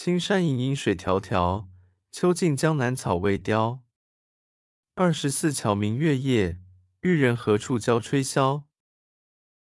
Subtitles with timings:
[0.00, 1.66] 青山隐隐水迢迢
[2.12, 3.80] 秋尽江南草未凋。
[4.94, 6.60] 二十四桥明月夜
[7.00, 8.62] 玉人何处教吹箫